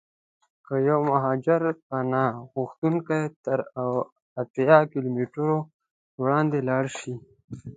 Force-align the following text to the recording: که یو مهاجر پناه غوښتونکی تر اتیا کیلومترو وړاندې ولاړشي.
که 0.65 0.73
یو 0.89 0.99
مهاجر 1.11 1.61
پناه 1.87 2.31
غوښتونکی 2.53 3.21
تر 3.45 3.59
اتیا 4.41 4.79
کیلومترو 4.91 5.57
وړاندې 6.21 6.57
ولاړشي. 6.59 7.13